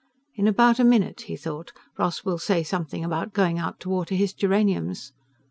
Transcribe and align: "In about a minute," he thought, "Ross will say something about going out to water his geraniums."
"In 0.33 0.47
about 0.47 0.79
a 0.79 0.83
minute," 0.83 1.21
he 1.29 1.35
thought, 1.35 1.73
"Ross 1.95 2.25
will 2.25 2.39
say 2.39 2.63
something 2.63 3.05
about 3.05 3.33
going 3.33 3.59
out 3.59 3.79
to 3.81 3.89
water 3.89 4.15
his 4.15 4.33
geraniums." 4.33 5.13